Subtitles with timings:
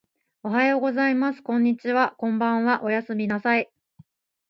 [0.41, 1.43] おはようございます。
[1.43, 2.15] こんにちは。
[2.17, 2.81] こんばんは。
[2.83, 3.69] おやすみなさい。